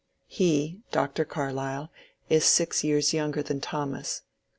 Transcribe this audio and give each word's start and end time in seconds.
He, 0.25 0.79
Dr. 0.91 1.25
Carlyle, 1.25 1.91
is 2.27 2.43
six 2.45 2.83
years 2.83 3.13
younger 3.13 3.43
than 3.43 3.61
Thomas. 3.61 4.23